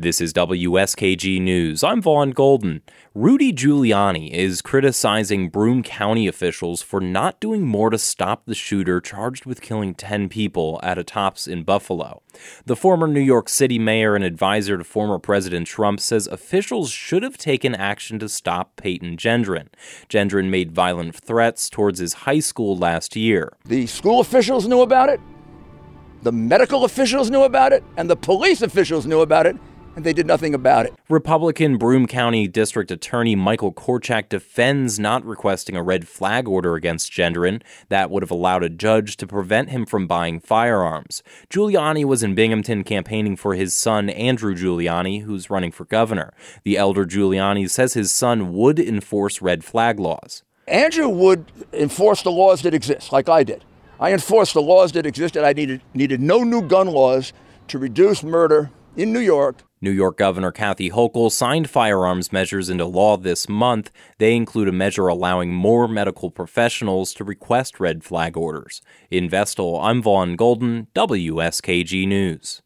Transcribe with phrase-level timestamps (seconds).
[0.00, 1.84] This is WSKG News.
[1.84, 2.80] I'm Vaughn Golden.
[3.14, 9.02] Rudy Giuliani is criticizing Broome County officials for not doing more to stop the shooter
[9.02, 12.22] charged with killing 10 people at a Tops in Buffalo.
[12.64, 17.22] The former New York City mayor and advisor to former President Trump says officials should
[17.22, 19.68] have taken action to stop Payton Gendron.
[20.08, 23.52] Gendron made violent threats towards his high school last year.
[23.66, 25.20] The school officials knew about it,
[26.22, 29.56] the medical officials knew about it, and the police officials knew about it
[30.00, 30.94] and they did nothing about it.
[31.10, 37.12] Republican Broome County District Attorney Michael Korchak defends not requesting a red flag order against
[37.12, 37.60] Gendron
[37.90, 41.22] that would have allowed a judge to prevent him from buying firearms.
[41.50, 46.32] Giuliani was in Binghamton campaigning for his son Andrew Giuliani, who's running for governor.
[46.64, 50.42] The elder Giuliani says his son would enforce red flag laws.
[50.66, 51.44] Andrew would
[51.74, 53.64] enforce the laws that exist, like I did.
[53.98, 55.44] I enforced the laws that existed.
[55.44, 57.34] I needed needed no new gun laws
[57.68, 59.56] to reduce murder in New York.
[59.82, 63.90] New York Governor Kathy Hochul signed firearms measures into law this month.
[64.18, 68.82] They include a measure allowing more medical professionals to request red flag orders.
[69.10, 72.60] In Vestal, I'm Vaughn Golden, WSKG News.